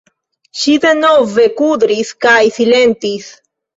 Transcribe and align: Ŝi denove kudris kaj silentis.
Ŝi 0.61 0.73
denove 0.85 1.45
kudris 1.59 2.13
kaj 2.27 2.41
silentis. 2.57 3.29